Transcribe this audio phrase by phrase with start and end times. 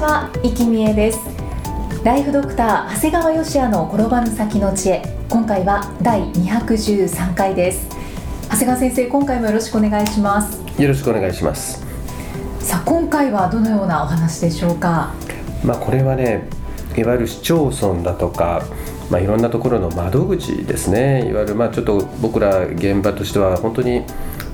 [0.00, 1.20] は、生きみえです。
[2.02, 5.02] ライフドクター長谷川芳也の転ばぬ先の知恵。
[5.28, 7.86] 今回は第213回です。
[8.44, 10.58] 長谷川先生今回もよろしくお願いします。
[10.80, 11.84] よろしくお願いします。
[12.60, 15.12] さあ今回はどのようなお話でしょうか？
[15.62, 16.48] まあこれはね
[16.96, 18.62] いわゆる市町村だとか
[19.10, 21.28] まあいろんなところの窓口ですね。
[21.28, 24.04] いわゆるまあちょっと僕ら現場としては本当に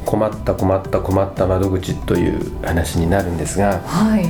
[0.05, 4.27] 困った困った困った窓口という話になるんですが、はい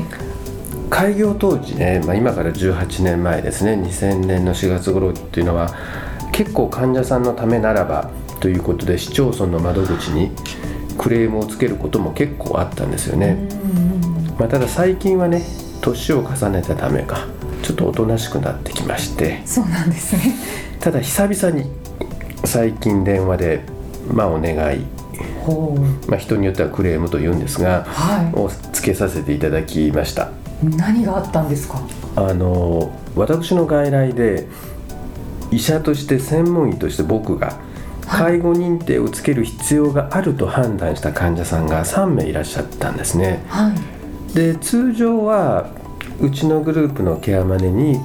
[0.90, 5.74] 開業当時ね、まあ、今から18年前ですね2000年の4月頃っていうのは
[6.32, 10.30] 結構患者さんのためならばということで市町村の窓口に
[10.98, 13.36] クレームをつけることも結構あったんですよね、
[14.38, 15.42] まあ、ただ最近はね
[15.80, 17.26] 年を重ねたためか
[17.62, 19.42] ちょっとおとなしくなってきまして。
[19.44, 20.34] そうなんですね。
[20.80, 21.68] ただ久々に
[22.44, 23.64] 最近電話で
[24.08, 24.84] まあお願い。
[26.08, 30.24] まあ、人によってはクレームと言うんですが、はをつけさせていただきました。
[30.24, 31.80] い何があったんですか？
[32.16, 34.46] あの私の外来で
[35.50, 37.58] 医者として専門医として僕が
[38.06, 43.44] 介護認定をつける必要があると判断した患者さんが3名いらっしゃったんですね。
[43.48, 44.34] はい。
[44.34, 45.70] で通常は
[46.20, 48.00] うちのグループのケアマネに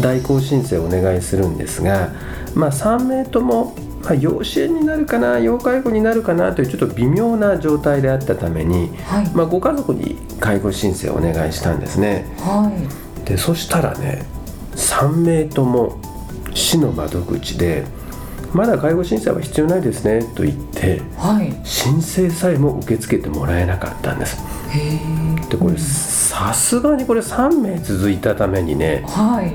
[0.00, 2.10] 代行申請をお願いするんですが、
[2.54, 3.74] まあ、3名とも、
[4.06, 9.30] まあ、養子縁になるかな要介護になるかなというちょっと微妙な状態であったために、はい。
[9.34, 12.24] まあ、ご家族に介護申請をお願いしたんですね。
[12.38, 12.70] は
[13.22, 13.24] い。
[13.24, 14.24] でそしたらね
[14.76, 16.00] 3名とも
[16.54, 17.84] 市の窓口で
[18.54, 21.52] 「まだ介護申請は必要ないですね」と言ってはい。
[21.64, 24.38] 申請さえも受け付けてもらえなかったんです。
[25.50, 29.52] でこれさすがにこれ3名続いたためにねはい。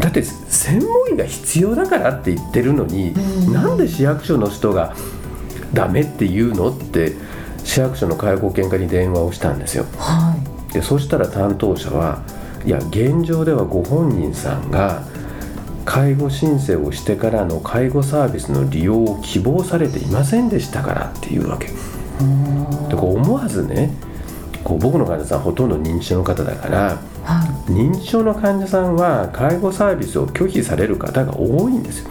[0.00, 0.24] だって
[0.70, 3.52] 専門医が必要だからって言ってるのに、うん。
[3.52, 4.94] なんで市役所の人が
[5.74, 7.14] ダメって言うのって
[7.64, 9.86] 市役所の介護保険課に電話をしたんですよ。
[9.98, 10.36] は
[10.72, 12.22] でそしたら担当者は
[12.64, 15.02] いや現状ではご本人さんが
[15.84, 21.66] 介護申請をしてからの介護サービスの利用を希望されていませんでしたからっていうわけ。
[21.66, 21.72] で
[22.96, 23.92] こう思わずね
[24.62, 32.10] こう僕の患者さんほとんど認知症の方だからは認知症の患者さんは介護サービスを拒否される方が多いんですよ。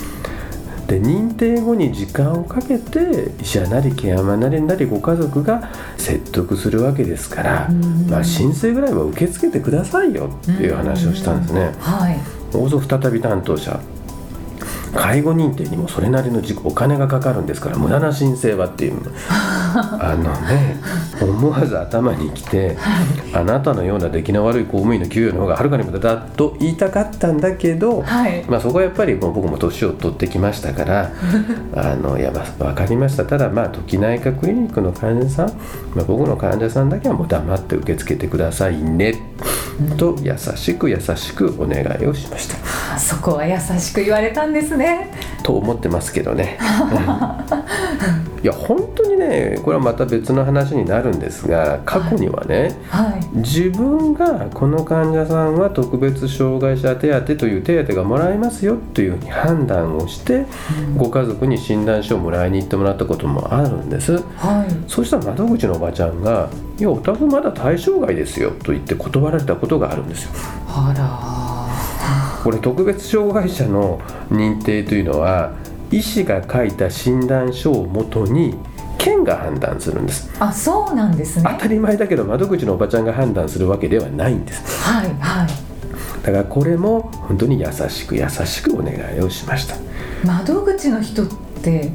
[0.87, 8.09] で認定後に時間をかけて医者なりケアマンなりなりご家族が説得するわけですから、うん。
[8.09, 11.61] まあ、申請ぐらいは受け付けてくださいよっていう話をしたんですね。
[11.61, 12.19] いはい。
[12.51, 13.79] 再び担当者
[14.95, 19.00] 介護認定にもそれなりの時お金がかかるんですから無駄な申請はっていう。
[19.72, 20.77] あのね
[21.22, 22.75] 思わず頭にきて
[23.33, 28.44] あなたのような出来の悪い公務員の給与の方がはるかに無駄だと言いたかったんだけど、はい。
[28.47, 31.11] まあ、そこはやっぱりもう僕も年を取ってきましたから
[31.75, 33.25] あのいや、まあ、分かりました。
[33.25, 35.47] ただまあ時内科クリニックの患者さん、
[35.95, 39.16] まあ、僕の患者さんだけはもう黙って受け付けてくださいね。
[39.97, 42.56] と優しく優しくお願いをしました。
[42.99, 45.09] あそこは優しく言われたんですね。
[45.41, 46.57] と思ってますけどね。
[48.43, 53.38] いや本当にねこれはまた別の話になるんですが過去にはね、はい。
[53.38, 60.45] 自分がこの患者さんは特別障害者手当という手当がもらえますよというふうに判断をして、
[60.97, 64.13] ご家族に診断書をもらいに行ってもらったこともあるんです。
[64.35, 64.89] はい。
[64.89, 70.31] そうしたら窓口のおばちゃんが「いやお宅まだ対象外ですよ」と言って断られたことがあるんですよ。
[70.67, 71.38] あら
[72.44, 75.53] これ特別障害者の認定というのは
[75.91, 78.56] 医師が書いた診断書をもとに
[78.97, 80.30] 県が判断するんです。
[80.39, 81.50] あそうなんですね。
[81.50, 84.83] 当たり前だけど窓口のおばちゃんが判断するわけではないんです。
[84.83, 85.50] はいはい。
[86.24, 89.75] だからこれも本当に優しく優しくお願いをしました。
[90.25, 91.27] 窓口の人っ
[91.63, 91.91] て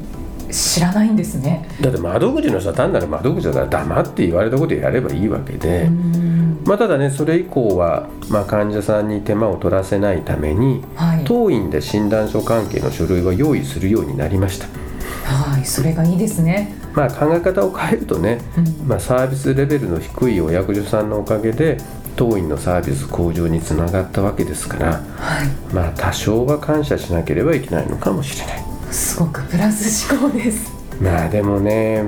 [0.54, 1.68] 知らないんですね。
[1.80, 6.62] だって窓口の人は単なる窓口だから黙って言われたことやればいいわけで、うん。
[6.64, 11.24] まあ、ただねそれ以降は、まあ、患者さんに手間を取らせないためにはい。
[11.24, 14.68] 当院で診断書関係の書類を用意するようになりました。
[15.24, 16.72] はいそれがいいですね。
[16.94, 18.88] まあ考え方を変えるとね、うん。
[18.88, 21.78] まあ、サービスレベルの低いお役所さんのおかげで
[22.14, 25.74] 当院のサービス向上につながったわけですからはい。
[25.74, 30.72] まあ多少は感謝しなければいけないのかもしれないすごくプラス思考です。
[31.00, 32.02] まあでもね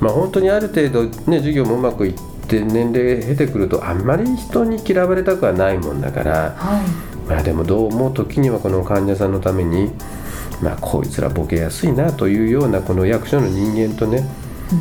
[0.00, 2.14] まあ本当にある程度ね授業もうまくいっ
[2.46, 7.28] て年齢経てくるとあんまり人に嫌われたくはないもんだから、はい。
[7.28, 9.90] まあでもどうも時にはこの患者さんのために
[10.62, 14.28] まあこいつらボケやすいなというようなこの役所の人間とね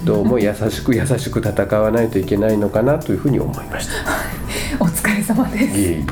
[0.04, 4.27] どうも優しく優しく戦わないといけないのかなというふうに思いました。
[4.80, 5.64] お疲れ様です。
[5.80, 6.06] いえいえ。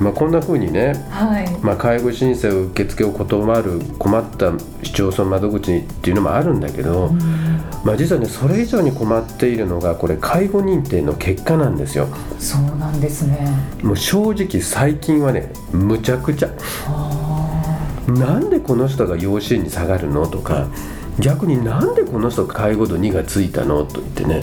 [0.00, 1.58] まあこんなふうにねはい。
[1.60, 4.52] まあ、介護申請を受付を断る困った
[4.82, 7.10] 市町村窓口っていうのもあるんだけど、
[7.84, 12.08] まあ、実はねそれ以上に困っているのがこれ介護認定の結果なんですよ。
[12.38, 13.48] そうなんですね。
[13.82, 16.50] もう正直最近はねむちゃくちゃ。
[16.86, 17.20] あ。
[18.08, 20.68] なんでこの人が養子縁に下がるのとか
[21.18, 24.42] 逆になんでこの人介護度2がついたのと言ってね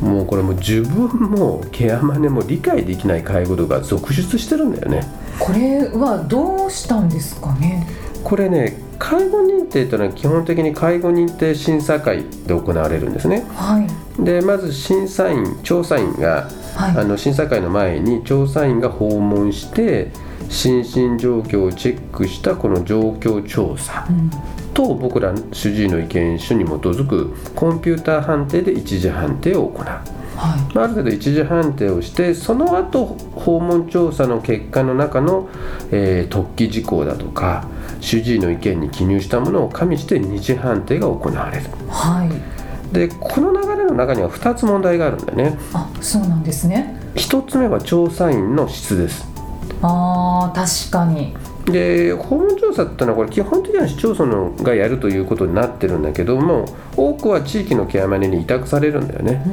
[0.00, 5.06] もうこれもう自分もケアマネも理解できない介護度が続出してるんだよね。
[5.38, 7.86] ーこれはどうしたんですかね？
[8.22, 13.44] これね介護認定というのは基本的に介護認定審査会で行われるんですね。
[13.54, 14.24] はい。
[14.24, 16.96] でまず審査員調査員が、はい。
[16.98, 20.10] あの審査会の前に調査員が訪問して
[20.48, 24.06] 心身状況をチェックしたこの状況調査。
[24.08, 24.30] うん
[24.76, 29.86] と僕ら主治医の意見書に基づくコンピューター判定で一次判定を行う。
[29.86, 30.74] はい。
[30.74, 35.48] まあある程度一次判定をしてその後訪問調査の結果の中の、
[35.90, 37.66] えー特記事項だとか
[38.00, 41.64] 主治医の意見に記入したものを加味して二次判定が行われる。
[41.88, 42.30] はい。
[42.92, 45.58] でこの流れの中には2つ問題があるんだよね。
[45.72, 47.00] あそうなんですね。
[47.14, 49.26] 1つ目は調査員の質です。
[49.80, 51.34] あー確かに
[51.66, 56.64] で訪問調査ってのはこれ基本的には市町村のがやるということになってるんだけども
[56.96, 59.44] 多くは地域のケアマネに委託されるんだよね、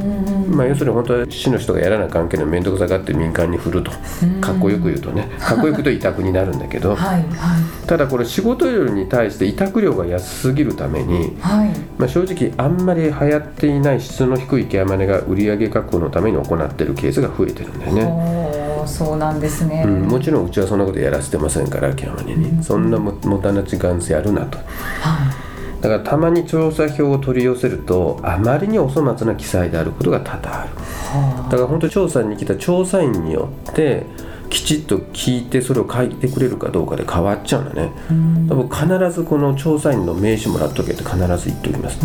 [0.47, 3.91] まあ、要するに本当は市の人がやらな関係の面倒くさがって民間に振ると。
[4.23, 5.29] うんかっこよく言うとね。
[5.39, 6.95] かっこよく言うと委託になるんだけど。
[6.95, 7.87] はいはい。
[7.87, 11.69] ただこれ仕事量に対して委託料が安すぎるために、はい。
[11.97, 18.62] まあ、正直あんまり流行っていない質の低いケアマネが売上確保のために行っているケースが増えてるんだよね。
[18.87, 24.57] そうなんですね、うん、もちろんうちはそんなことやらせてませんからケアマネに、そんなももたな時間やるなと。
[24.57, 25.43] は
[25.81, 30.69] だからたまに調査票を取り寄せるとあまりにお粗末な記載であることが多々ある。
[30.69, 34.05] いはだから本当調査に来た調査員によって
[34.49, 37.91] きちっと聞いてそれを書いてくれるかどうかで変わっちゃうんだね。
[38.09, 38.47] あうん。
[38.47, 41.99] 多分必ずこの調査員の名刺もらっとけって必ず言っておきます。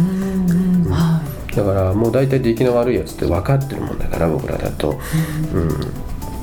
[1.54, 4.98] だからもう大体出来の悪いやつって分かってるもんだから僕らだと、
[5.52, 5.70] うん、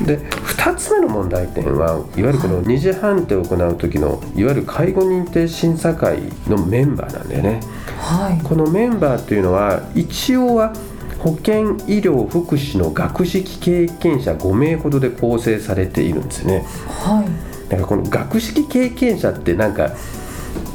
[0.03, 7.61] で2つ目の問題点はいわゆるこの二次判定を行う時のいわゆる介護認定審査会のメンバーなんだよね。
[7.61, 8.43] いはい。
[8.43, 10.73] このメンバーっていうのは一応は
[11.19, 16.65] 保健医療福祉の学識経験者5名ほどで構成されているんですね。
[16.87, 17.69] はい。
[17.69, 19.91] だからこの学識経験者ってなんか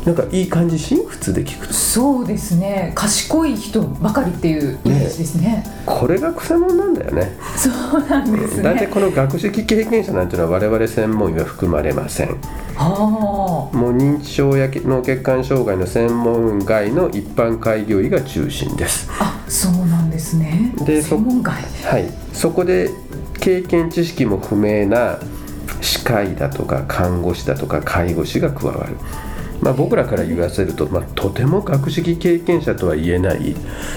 [0.04, 1.74] なんかいい感じしん普通で聞くと。
[1.74, 2.92] そうですね。
[2.94, 5.64] 賢い人ばかりっていうイメージですね。
[5.84, 7.36] これがくせ者なんだよね。
[7.56, 12.28] そうなんです大体ねこの学識経験者なんていうのは我々専門医は含まれません。
[12.76, 19.08] はもう認知症や脳血管障害の専門外の一般開業医が中心です。
[19.18, 20.72] ああそうなんですね。
[20.84, 21.54] でそ専門外。
[21.84, 22.10] はい。
[22.32, 22.90] そこで
[23.38, 25.18] 経験知識も不明な
[25.80, 28.96] 歯科医だとか看護師だとか介護士が加わる
[29.60, 33.54] まあ、僕らから言わせると、まあ、とても学識経験者とは言えない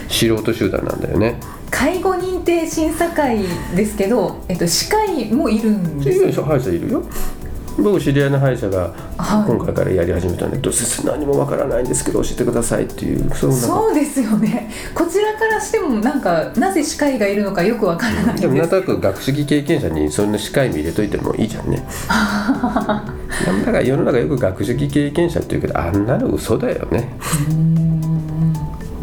[0.10, 1.40] 素人集団なんだよね。
[1.72, 3.40] 介護認定審査会
[3.76, 7.04] ですけど、えっと、歯科医もいるんいです歯医者いるよ。
[7.78, 9.52] 僕知り合いの歯医者がはい。
[9.52, 13.48] 今回からやり始めたんだけど、先生何もわからないんですけど教えてくださいっていうそ
[13.90, 14.70] うですよね。
[14.94, 18.42] こちらからしてもなんかなぜ歯科医がいるのかよくわからないんです。
[18.42, 21.84] でもなんとなく学識経験者にそんな歯科医も入れといてもいいじゃんね
[23.46, 27.14] だから世の中よく学識経験者って言うけどあんなの嘘だよね。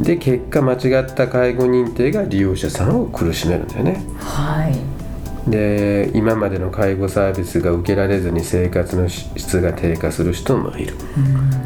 [0.01, 4.03] で結果間違った介護認定が利用者さんを苦しめるんだよね。
[4.19, 5.51] はい。
[5.51, 10.95] で今までの介護サービスが受けられずに生活の質が低下する人もいる。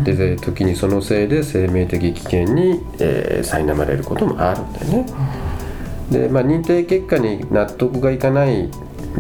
[0.03, 5.07] でで時にそのせいで生命的危険に、えー苛まれることもあるんだよね。
[6.11, 8.69] で、まあ、認定結果に納得がいかない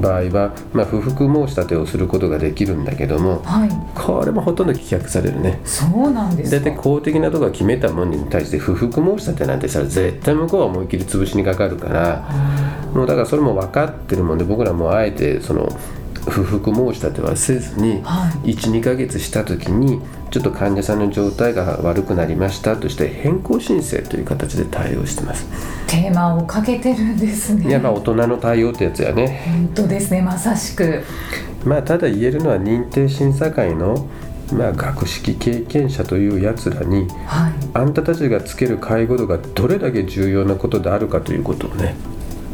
[0.00, 3.70] 場合は、まあ、不服申し立てをすることができるんだけどもはい。
[3.94, 5.60] これもほとんど棄却されるね。
[5.64, 6.58] そうなんですか。
[6.58, 12.28] 大体公的なところが決めたものに対して不服申し立てなんてしたら絶対向こうは思いっきり潰しにかかるから
[12.92, 15.68] もうだからそれも分かってるもんで僕らもあえてその
[16.26, 20.00] 不服申し立てはせずには12ヶ月した時に
[20.30, 25.46] ちょっと患者さんの状態が悪くなりましたとして変更申請という形で対応してます。
[25.86, 27.68] テーマをかけてるんですね。
[27.68, 29.42] いやまあ大人の対応ってやつやね。
[29.46, 30.22] 本当ですね。
[30.22, 31.02] まさしく。
[31.64, 34.08] まあただ言えるのは認定審査会の
[34.52, 41.94] まあ、学識経験者というやつらに、はい、あんたたちがつける介護度がどれだけ重要なことであるかということをね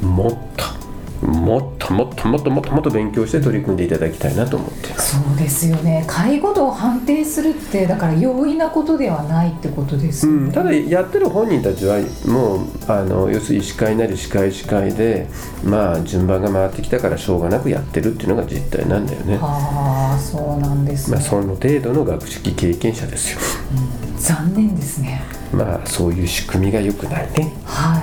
[0.00, 0.79] もっと
[1.22, 6.04] もっともっともっともっともっと勉強して取り組んでいただきたいなと思ってそうですよね。
[6.06, 15.28] 介護度を判定するってだから容易なことではないってことですよね、うん、ただやってる本人たちはもうあの要するに医師会なり歯科医師会で
[15.62, 19.38] まあ順番が回ってきたからしょうがなくやってるっていうのが実態なんだよね。
[19.42, 23.38] ああそうなんです、ね、まあその程度の学識経験者ですよ、
[24.08, 25.22] うん、残念ですね。
[25.52, 27.52] まあそういう仕組みが良くないね。
[27.64, 28.00] は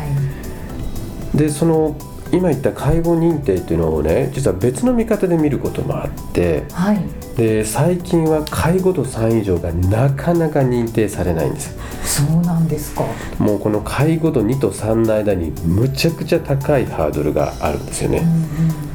[1.33, 1.37] い。
[1.37, 1.95] でその
[2.31, 7.01] 今言った介護認定っていうのをね実は別の見方で見ることもあって、はい、
[7.37, 11.77] で最近は介護度3以上がなかなか認定されないんです。
[12.03, 13.03] そうなんですか。
[13.37, 18.21] もうこの介護度2と3の間にむちゃくちゃ高いハードルがあるんですよね、う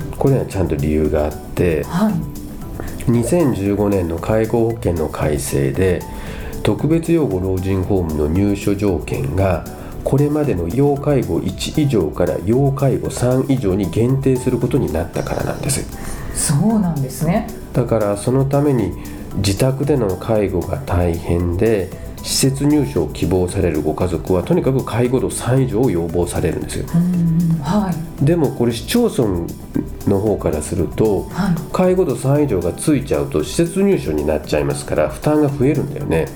[0.06, 2.14] んうん、これにはちゃんと理由があって、はい、
[3.10, 6.02] 2015年の介護保険の改正で
[6.62, 9.64] 特別養護老人ホームの入所条件が
[10.04, 15.86] これまでの要介護1以上から要介護3以上に限定することになったからなんです。
[16.34, 17.46] そうなんですね。
[17.72, 18.92] だからそのために
[19.36, 21.90] 自宅での介護が大変で
[22.22, 26.78] 施設入所を希望されるご家族はとにかく介護度3以上を要望されるんです。
[26.78, 26.86] よ、
[27.62, 29.46] はい、でもこれ市町村
[30.06, 36.28] の方からすると、はい、介護度3以上がついちゃうと施設入所になっちゃいますから負担が増えるんだよね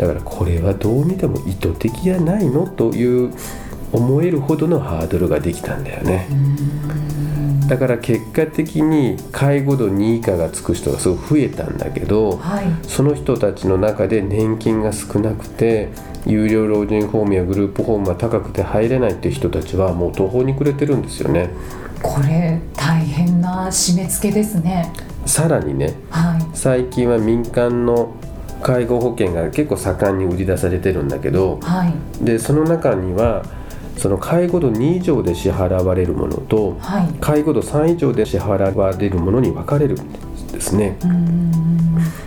[0.00, 3.30] だからこれはどう見ても意図的じゃないのという
[3.92, 6.26] 思えるほどのハードルができたんだよね。
[7.68, 15.90] だから結果的に介護度2以下がつく人がすごく増えたんだけど、はい、その人たちの中で年金が少なくて
[16.24, 21.50] 有料老人ホームやグループホームが高くて入れないっていう人たちはもう途方に暮れてるんですよね。
[22.02, 24.90] これ大変な締め付けですね。
[25.26, 28.14] さらにね、はい、最近は民間の
[28.62, 33.44] 介護保険が結構盛んに売り出されてるんだけど、はい、でその中には
[33.96, 40.12] その介護度2以上で支払われるものと、はい、介護度3以上で支払われるものに分かれるん
[40.52, 40.96] ですね。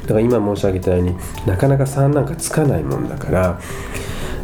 [0.03, 1.15] だから今申し上げたように
[1.47, 3.59] なかなか3なんかつかないもんだから、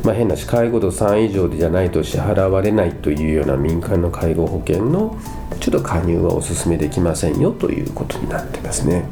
[0.04, 5.18] まあ、変なし介護度3以上でじゃないと支払われないというような民間の介護保険の
[5.60, 9.04] ちょっと加入はお勧めできませんよということになってますね。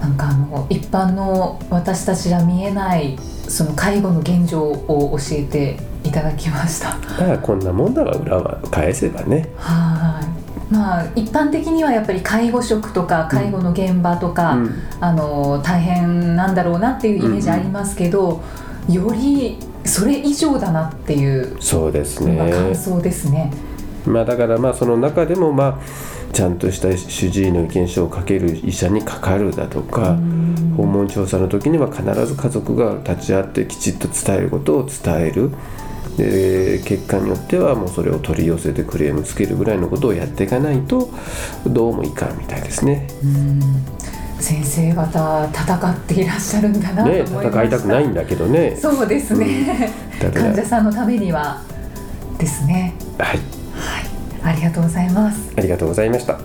[0.00, 6.98] なんかあの一般の私たちが見えないその介護の現状を教えていただきました。
[6.98, 9.50] だからこんなもんだわ裏は返せばね。
[9.56, 10.20] は
[10.70, 10.72] い。
[10.72, 18.42] まあ一般的にはやっぱり介護職とか介護の現場とか、うん、あの大変なんだろうなっていうイメージありますけど、
[18.88, 22.36] うんうん、よりそれ以上だなっていうそうですね。
[22.36, 23.50] 感想ですね。
[24.06, 25.78] まあだからまあその中でもまあ
[26.32, 30.16] ちゃんとした主治医の意見書をかける医者にかかるだとか
[30.76, 35.50] 訪問調査の時には必ず家族が立ち会ってきちっと伝えることを伝える。
[36.16, 41.10] で結果によってはもうそれを取り寄せてクレームつけるぐらいのことをやっていかないと
[41.64, 43.06] どうもいかんみたいですね。
[44.40, 48.76] 先生方戦っていらっしゃるんだなと思いましね、戦いたくないんだけどね。
[48.76, 49.92] そうですね、
[50.22, 51.62] うん、患者さんのためには
[52.36, 52.94] ですね。
[53.16, 53.57] はい、はい
[54.42, 55.52] ありがとうございます。
[55.56, 56.38] ありがとうございました。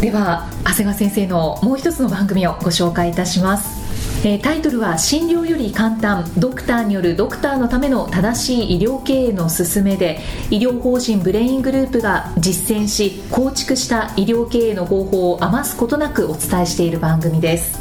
[0.00, 3.80] では長谷川先生のもう一つの番組をご紹介いたします。
[4.22, 6.30] えー、タイトルは「診療より簡単。
[6.36, 17.79] ドクターによるドクターのための正しい医療経営の勧め」で医療法人ブレイングループが実践し構築した医療経営の方法を余すことなくお伝えしている番組です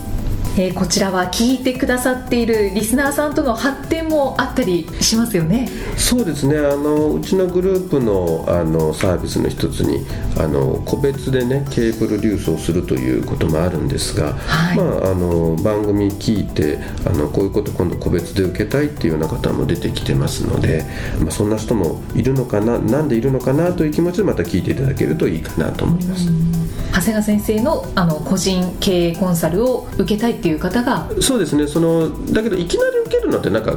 [0.60, 5.70] えー、こちらは聞いてくださっているリスナーさんとの発展もあったりしますよね。
[5.96, 6.58] そうですね。
[6.58, 10.06] あのうちのグループのあのサービスの一つに
[10.38, 20.84] あの個別でねケーブル流送するということもあるんですが、はい、まあ、あの番組聞いてあのこういうこと今度個別で受けたいっていうような方も出てきてますので、
[21.22, 26.28] まあ、そんな人もいるのかななんでいるのかなという気持ちでまた聞いていただけるといいかなと思います。
[26.91, 31.10] 長谷川先生のあの個人経営コンサルを受けたいっていう方が。
[31.22, 31.67] そうですね。
[31.67, 33.75] そのだけどいきなり受けるのってなんか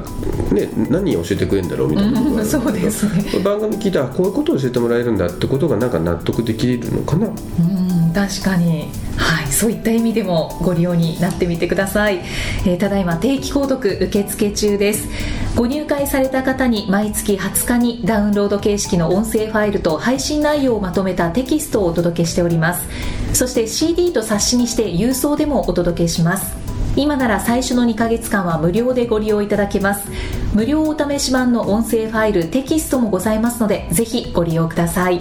[0.52, 2.19] ね何教えてくれるんだろうみたいな。
[2.19, 3.40] ところがそうですね。
[3.40, 7.26] 番組聞いたらこういうことを教えてもらえるんだってことがなんか納得できるのかな。
[7.26, 8.90] うん確かに。
[9.16, 9.52] はい。
[9.52, 12.21] そういった意味でもご利用になってみてください、
[12.66, 15.09] えー、ただいま定期購読受付中です
[15.54, 22.88] ご入会された方に毎月20日にダウンロード形式の音声ファイルと配信内容をまとめたテキストをお届けしております。
[23.35, 26.56] そして CD と冊子にして郵送でもお届けします。
[26.97, 30.09] 今なら最初の2ヶ月間は無料でご利用いただけます。
[30.54, 35.21] 無料お試し版の音声ファイルテキストもございますのでぜひご利用ください。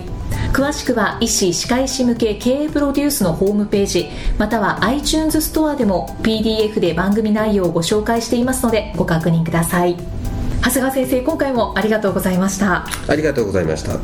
[0.53, 4.07] 詳しくは医師・歯科医師向け経営プロデュースのホームページ
[4.38, 10.21] または iTunes ストアでも PDF で番組内容をご紹介していますのでご確認ください。
[10.63, 12.86] 長谷川先生今回もありがとうございました。
[13.08, 14.00] ありがとうございました。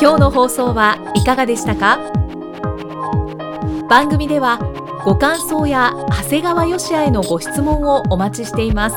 [0.00, 1.98] 今日の放送はいかがでしたか？
[3.88, 4.58] 番組では
[5.04, 8.96] ご感想や長谷川よしあへのご質問をお待ちしています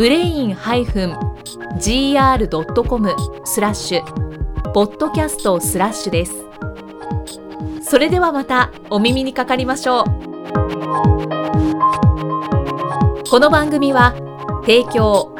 [0.00, 0.54] ブレイン
[1.76, 1.84] -gr.com
[3.44, 6.32] スラッシュポッドキャストスラッシュです。
[7.82, 10.04] それではまたお耳にかかりましょう。
[13.28, 14.14] この番組は
[14.62, 15.36] 提供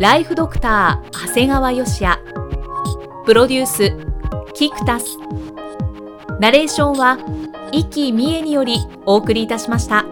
[0.00, 2.20] ライフドクター長谷川芳也。
[3.24, 3.96] プロデュース
[4.54, 5.18] キクタス。
[6.40, 7.16] ナレーションは
[7.70, 10.04] 生きみえによりお送りいたしました。